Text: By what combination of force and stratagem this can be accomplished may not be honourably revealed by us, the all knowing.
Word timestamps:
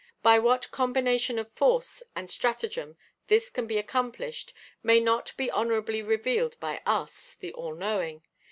By 0.23 0.39
what 0.39 0.71
combination 0.71 1.37
of 1.37 1.51
force 1.51 2.01
and 2.15 2.27
stratagem 2.27 2.97
this 3.27 3.51
can 3.51 3.67
be 3.67 3.77
accomplished 3.77 4.51
may 4.81 4.99
not 4.99 5.31
be 5.37 5.51
honourably 5.51 6.01
revealed 6.01 6.59
by 6.59 6.81
us, 6.87 7.35
the 7.35 7.53
all 7.53 7.75
knowing. 7.75 8.23